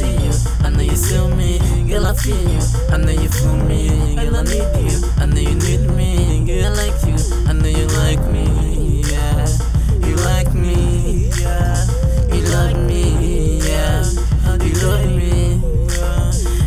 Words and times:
see 0.00 0.16
you. 0.24 0.32
I 0.64 0.70
know 0.70 0.80
you 0.82 0.96
feel 0.96 1.28
me, 1.36 1.58
girl. 1.88 2.06
I 2.06 2.14
feel 2.14 2.36
you. 2.52 2.60
I 2.90 2.96
know 2.96 3.12
you 3.12 3.28
feel 3.28 3.56
me, 3.68 4.16
girl. 4.16 4.36
I 4.36 4.42
need 4.42 4.70
you. 4.86 4.96
I 5.18 5.26
know 5.26 5.40
you 5.40 5.54
need 5.54 5.84
me, 5.96 6.44
girl. 6.46 6.66
I 6.66 6.70
like 6.80 7.00
you. 7.08 7.18
I 7.48 7.52
know 7.52 7.68
you 7.68 7.86
like 8.02 8.24
me, 8.32 9.02
yeah. 9.12 9.46
You 10.06 10.14
like 10.30 10.52
me, 10.54 11.30
yeah. 11.40 11.76
You 12.32 12.42
love 12.54 12.78
me, 12.88 13.58
yeah. 13.68 14.04
You 14.64 14.72
love 14.86 15.10
me. 15.18 15.60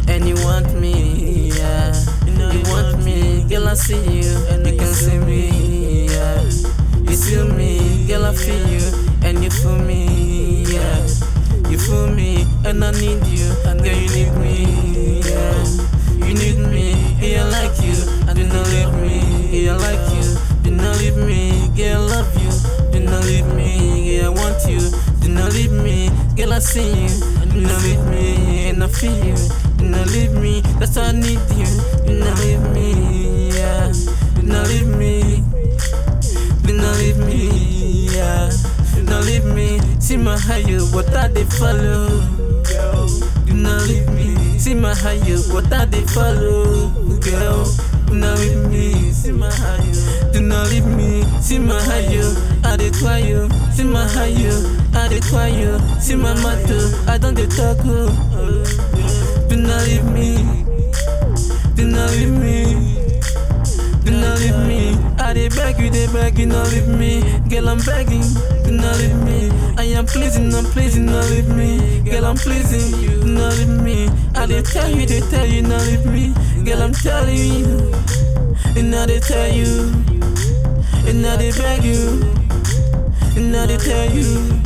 And 0.07 0.27
you 0.27 0.35
want 0.45 0.69
me, 0.79 1.49
yeah. 1.57 1.93
You 2.53 2.61
want 2.71 3.03
me, 3.03 3.45
girl. 3.49 3.67
I 3.67 3.73
see 3.73 4.03
you, 4.21 4.29
and 4.49 4.65
you 4.67 4.77
can 4.77 4.93
see 4.93 5.17
me, 5.17 6.07
yeah. 6.07 6.41
You 7.09 7.15
feel 7.17 7.47
me, 7.53 8.05
girl. 8.07 8.25
I 8.25 8.33
feel 8.33 8.67
you 8.69 8.72
and 12.73 12.83
I 12.83 12.91
need 12.99 13.23
you, 13.27 13.53
and 13.67 13.83
girl, 13.83 13.93
you 13.93 14.09
need 14.09 14.33
me, 14.41 15.21
yeah. 15.21 15.63
You 16.25 16.33
need 16.33 16.57
me, 16.57 16.95
yeah, 17.21 17.43
like 17.45 17.77
you, 17.85 17.93
and 18.27 18.35
do 18.35 18.47
not 18.47 18.67
leave 18.69 18.93
me, 18.95 19.65
yeah, 19.65 19.75
like 19.77 20.01
you. 20.15 20.25
Do 20.63 20.71
not 20.71 20.97
leave 20.97 21.15
me, 21.15 21.69
girl, 21.77 22.01
love 22.01 22.33
you. 22.41 22.49
Do 22.91 22.99
not 22.99 23.25
leave 23.25 23.45
me, 23.53 24.17
yeah, 24.17 24.25
I 24.25 24.29
want 24.29 24.65
you. 24.67 24.79
Do 25.21 25.29
not 25.29 25.53
leave 25.53 25.71
me, 25.71 26.09
girl, 26.35 26.53
I 26.53 26.59
see 26.59 26.89
you. 26.89 27.09
Do 27.51 27.61
not 27.61 27.79
leave 27.83 28.03
me, 28.07 28.69
and 28.69 28.83
I 28.83 28.87
feel 28.87 29.13
you. 29.23 29.35
Do 29.77 29.85
not 29.85 30.07
leave 30.07 30.33
me, 30.33 30.61
that's 30.79 30.95
why 30.95 31.03
I 31.03 31.11
need 31.11 31.41
you. 31.53 31.69
Do 32.07 32.13
not 32.17 32.39
leave 32.39 32.61
me, 32.73 33.51
yeah. 33.51 33.93
Do 34.33 34.41
not 34.41 34.67
leave 34.67 34.87
me. 34.87 35.43
Do 36.65 36.73
not 36.73 36.97
leave 36.97 37.17
me, 37.19 38.07
yeah. 38.15 38.49
Do 38.95 39.03
not 39.03 39.25
leave 39.25 39.45
me. 39.45 39.79
See 39.99 40.17
my 40.17 40.39
higher, 40.39 40.81
what 40.89 41.13
I 41.15 41.27
they 41.27 41.43
follow. 41.43 42.32
My 44.83 44.93
higher, 44.93 45.37
what 45.53 45.71
I 45.71 45.85
they 45.85 46.01
follow. 46.07 46.89
Girl, 47.21 47.63
do 48.07 48.15
not 48.15 48.37
leave 48.39 48.69
me. 48.69 49.11
See 49.13 49.31
my 49.31 49.49
higher. 49.49 50.31
Do 50.33 50.41
not 50.41 50.67
leave 50.71 50.85
me. 50.85 51.23
See 51.41 51.57
my 51.57 51.81
higher, 51.81 52.35
I 52.65 52.75
they 52.75 52.91
cry 52.91 53.19
you. 53.19 53.49
See 53.71 53.85
my 53.85 54.05
higher, 54.05 54.51
I 54.93 55.07
they 55.07 55.21
cry 55.21 55.47
you. 55.47 55.79
See 56.01 56.15
my 56.17 56.33
matter, 56.43 56.81
I 57.09 57.17
don't 57.17 57.33
they 57.33 57.47
talk. 57.47 57.77
Oh, 57.85 58.11
oh. 58.33 59.47
Do 59.47 59.55
not 59.55 59.87
leave 59.87 60.03
me. 60.11 60.35
Do 61.75 61.87
not 61.87 62.11
leave 62.11 62.37
me. 62.37 62.99
Do 64.03 64.11
not 64.11 64.37
leave 64.39 64.67
me. 64.67 64.97
I 65.17 65.31
dey 65.33 65.47
beg 65.47 65.79
you, 65.79 65.89
dey 65.91 66.07
beg 66.11 66.37
you, 66.37 66.47
not 66.47 66.69
leave 66.71 66.89
me. 66.89 67.21
Girl, 67.49 67.69
I'm 67.69 67.79
begging, 67.79 68.21
do 68.65 68.71
not 68.73 68.97
leave 68.97 69.15
me. 69.23 69.49
I 70.03 70.05
am 70.05 70.11
pleasing, 70.11 70.53
I'm 70.53 70.65
pleasing, 70.65 71.05
not 71.05 71.29
leave 71.29 71.47
me. 71.47 72.01
Girl, 72.03 72.25
I'm 72.25 72.35
pleasing 72.35 72.99
you, 73.01 73.23
not 73.23 73.55
leave 73.57 73.69
me. 73.69 74.09
I 74.35 74.45
dey 74.45 74.61
tell 74.61 74.89
you, 74.91 75.05
they 75.05 75.21
tell 75.21 75.45
you, 75.45 75.61
not 75.61 75.81
leave 75.85 76.05
me. 76.05 76.33
Girl, 76.65 76.81
I'm 76.81 76.91
telling 76.91 77.37
you, 77.37 77.93
and 78.75 78.91
now 78.91 79.05
they 79.05 79.21
tell 79.21 79.47
you, 79.47 79.93
and 81.07 81.21
now 81.21 81.37
they 81.37 81.51
beg 81.51 81.85
you, 81.85 82.21
and 83.37 83.49
now 83.53 83.65
they 83.65 83.77
tell 83.77 84.11
you, 84.11 84.59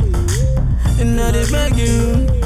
and 0.98 1.20
I 1.20 1.30
dey 1.30 1.48
beg 1.52 1.76
you. 1.76 2.37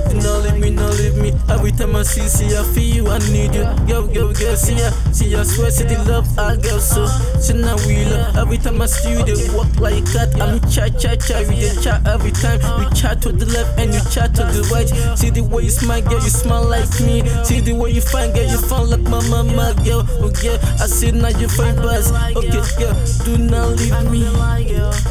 Girl, 0.00 0.20
girl, 0.20 0.20
do 0.20 0.26
not 0.26 0.42
leave 0.44 0.60
me, 0.60 0.70
not 0.70 0.94
leave 0.98 1.16
me. 1.16 1.32
Every 1.48 1.72
time 1.72 1.96
I 1.96 2.02
see, 2.02 2.26
see, 2.28 2.56
I 2.56 2.62
feel 2.74 2.96
you, 2.96 3.08
I 3.08 3.18
need 3.30 3.54
you. 3.54 3.64
Girl, 3.86 4.06
girl, 4.06 4.32
girl, 4.32 4.56
see 4.56 4.74
ya, 4.74 4.90
see, 5.12 5.34
I 5.34 5.42
swear, 5.42 5.70
see 5.70 5.84
the 5.84 5.98
love 6.04 6.26
I 6.38 6.56
girl, 6.56 6.78
so, 6.78 7.06
so 7.40 7.54
now 7.54 7.76
we 7.86 8.04
love. 8.04 8.36
Every 8.36 8.58
time 8.58 8.80
I 8.80 8.86
see 8.86 9.10
you, 9.12 9.24
they 9.24 9.34
walk 9.54 9.78
like 9.80 10.04
that. 10.12 10.34
I'm 10.40 10.60
chat, 10.70 10.98
chat, 10.98 11.20
chat, 11.20 11.48
we 11.48 11.56
dey 11.56 11.74
chat 11.80 12.06
every 12.06 12.30
time. 12.32 12.60
You 12.82 12.90
chat 12.94 13.22
to 13.22 13.32
the 13.32 13.46
left 13.46 13.78
and 13.78 13.92
you 13.92 14.00
chat 14.10 14.34
to 14.36 14.44
the 14.44 14.62
right. 14.72 14.88
See 15.18 15.30
the 15.30 15.42
way 15.42 15.64
you 15.64 15.70
smile, 15.70 16.02
girl, 16.02 16.22
you 16.22 16.30
smile 16.30 16.64
like 16.64 16.90
me. 17.00 17.22
See 17.44 17.60
the 17.60 17.72
way 17.72 17.90
you 17.90 18.00
find, 18.00 18.34
girl, 18.34 18.44
you 18.48 18.58
fine 18.58 18.90
like 18.90 19.02
my 19.02 19.20
mama, 19.28 19.74
girl. 19.84 20.06
Oh, 20.20 20.32
yeah, 20.42 20.58
I 20.80 20.86
see 20.86 21.10
now 21.10 21.28
you 21.28 21.48
find 21.48 21.76
buzz. 21.76 22.12
Okay, 22.36 22.62
girl, 22.78 22.94
do 23.24 23.38
not 23.38 23.76
leave 23.76 24.10
me. 24.10 24.24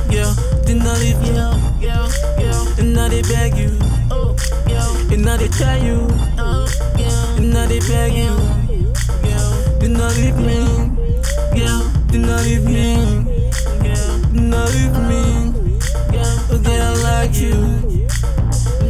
Girl, 0.10 0.34
do 0.66 0.76
not 0.76 1.00
leave 1.00 1.20
me. 1.22 1.30
And 5.20 5.26
now 5.26 5.36
they 5.36 5.50
tell 5.50 5.84
you. 5.84 6.08
And 7.36 7.52
now 7.52 7.68
they 7.68 7.80
beg 7.82 8.14
you. 8.14 8.32
Do 9.78 9.90
not 9.90 10.16
leave 10.16 10.38
me. 10.38 10.64
Do 12.08 12.20
not 12.20 12.42
leave 12.46 12.64
me. 12.64 12.96
Do 14.32 14.40
not 14.40 14.72
leave 14.72 14.96
me. 15.10 15.52
Oh, 16.50 16.62
girl, 16.64 16.82
I 16.82 16.94
like 17.04 17.36
you. 17.36 17.52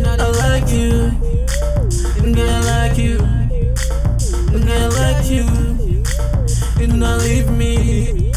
I 0.06 0.30
like 0.38 0.70
you. 0.70 1.10
Girl, 2.32 2.48
I 2.48 2.62
like 2.62 2.98
you. 3.00 3.18
Girl, 4.52 4.84
I 4.84 4.88
like 5.02 5.26
you. 5.32 5.46
Do 6.78 6.88
not 6.96 7.22
leave 7.24 7.50
me. 7.50 8.32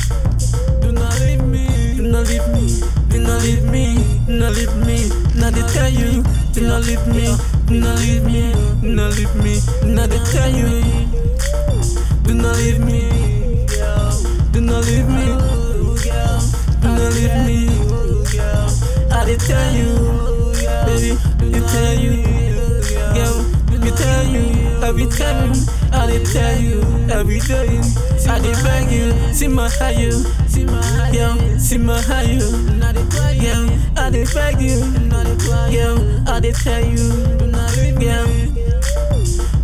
Do 0.81 0.93
not 0.93 1.21
leave 1.21 1.45
me. 1.45 1.95
Do 1.97 2.03
not 2.09 2.27
leave 2.27 2.49
me. 2.49 2.81
Do 3.11 3.19
not 3.21 3.43
leave 3.43 3.65
me. 3.65 4.25
Do 4.27 4.33
not 4.39 4.53
leave 4.55 4.77
me. 4.87 5.11
Now 5.39 5.51
they 5.51 5.61
tell 5.75 5.91
you. 5.91 6.23
Do 6.55 6.67
not 6.67 6.85
leave 6.87 7.07
me. 7.07 7.62
Do 7.73 7.81
not 7.81 7.99
leave 8.01 8.25
me. 8.25 8.53
Do 8.83 8.89
not 8.95 9.17
leave 9.17 9.35
me. 9.37 9.59
Now 9.95 10.07
they 10.07 10.19
tell 10.31 10.51
you. 10.51 10.69
Do 12.23 12.35
not 12.35 12.55
leave 12.59 12.81
me. 12.81 13.67
Do 14.53 14.61
not 14.61 14.85
leave 14.85 15.09
me. 15.09 15.25
Do 16.83 16.89
not 16.89 17.13
leave 17.15 17.35
me. 17.47 17.69
I 19.11 19.25
they 19.25 19.37
tell 19.39 19.73
you, 19.73 19.89
baby. 20.85 21.17
They 21.51 21.61
tell 21.73 21.95
you, 21.95 22.13
girl. 23.15 23.43
They 23.81 23.91
tell 23.91 24.27
you 24.27 24.85
every 24.85 25.07
time. 25.07 25.82
I 25.93 26.07
they 26.07 26.25
tell 26.25 26.59
you 26.59 26.81
every 27.11 27.41
day. 27.41 27.81
I 28.29 28.39
they 28.39 28.53
beg 28.63 28.91
you, 28.91 29.13
see 29.33 29.49
my 29.49 29.69
see 29.69 30.65
my 30.65 30.83
higher, 30.83 31.59
see 31.59 31.79
my 31.79 32.01
higher. 32.01 32.39
Girl, 32.39 33.69
I 33.97 34.11
they 34.11 34.25
beg 34.25 34.61
you, 34.61 34.79
girl. 35.71 36.29
I 36.29 36.41
they 36.41 36.53
tell 36.53 36.85
you, 36.85 37.13
girl. 37.99 38.27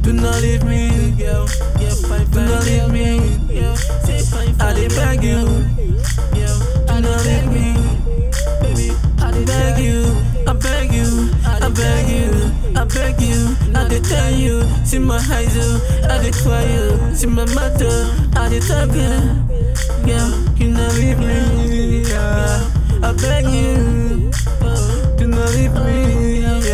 Do 0.03 0.13
not 0.13 0.41
leave 0.43 0.65
me, 0.65 1.13
girl. 1.17 1.47
Do 2.33 2.41
not 2.41 2.65
leave 2.67 2.93
me. 2.93 3.39
I 4.61 4.73
they 4.75 4.89
beg 4.89 5.23
you, 5.23 5.45
do 6.87 7.01
not 7.01 7.25
leave 7.25 7.47
me. 7.53 7.77
I 9.21 9.31
beg 9.45 9.79
you, 9.79 10.05
I 10.47 10.53
beg 10.53 10.93
you, 10.93 11.31
I 11.45 11.69
beg 11.69 12.09
you, 12.09 12.53
I 12.77 12.85
beg 12.85 13.21
you. 13.21 13.68
I 13.89 13.93
dey 13.93 14.01
tell 14.01 14.31
you, 14.35 14.63
see 14.85 14.99
my 14.99 15.17
eyes, 15.17 15.57
oh, 15.57 15.81
I 16.11 16.23
dey 16.23 16.31
cry 16.31 16.63
you, 16.65 17.15
see 17.15 17.27
my 17.27 17.47
mother, 17.55 17.89
oh. 17.89 18.31
I 18.37 18.49
dey 18.51 18.61
talk 18.61 18.93
you, 18.93 19.17
girl, 20.05 20.29
you 20.59 20.69
not 20.69 20.93
leave 20.95 21.19
me, 21.19 22.03
yeah. 22.07 22.69
I 23.03 23.13
beg 23.13 23.47
you, 23.47 24.31
oh. 24.61 25.15
do 25.17 25.27
not 25.27 25.51
leave 25.55 25.73
me, 25.73 26.41
yeah. 26.43 26.68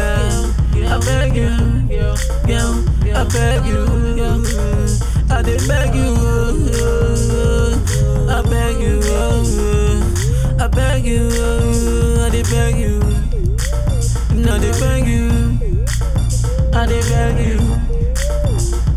beg 17.15 17.47
you. 17.47 17.59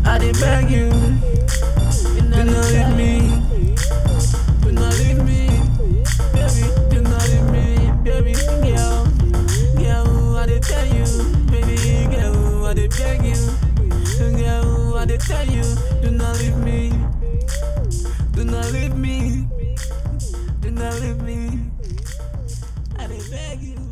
I 0.04 0.18
did 0.18 0.34
beg 0.40 0.70
you. 0.70 0.90
Do 2.34 2.44
not 2.44 2.64
leave 2.74 2.92
me. 3.00 3.12
Do 4.62 4.72
not 4.72 4.92
leave 4.98 5.22
me. 5.28 5.42
Baby, 6.34 6.64
do 6.90 7.00
not 7.10 7.24
leave 7.30 7.48
me. 7.54 7.66
Baby, 8.02 8.32
girl. 8.66 9.06
Girl, 9.78 10.36
I 10.36 10.46
did 10.46 10.62
tell 10.62 10.86
you. 10.96 11.06
Baby, 11.52 11.76
girl, 12.12 12.66
I 12.66 12.74
did 12.74 12.90
beg 12.98 13.22
you. 13.30 13.40
Girl, 14.38 14.96
I 14.96 15.04
did 15.04 15.20
tell 15.20 15.46
you. 15.46 15.64
Do 16.02 16.10
not 16.10 16.38
leave 16.38 16.56
me. 16.56 16.90
Do 18.32 18.44
not 18.44 18.72
leave 18.72 18.96
me. 18.96 19.46
Do 20.60 20.70
not 20.70 20.94
leave 21.00 21.22
me. 21.22 21.60
I 22.98 23.06
did 23.06 23.30
beg 23.30 23.62
you. 23.62 23.87